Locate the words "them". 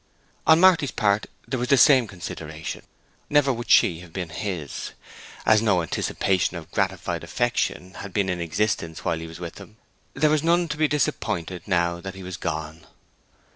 9.61-9.77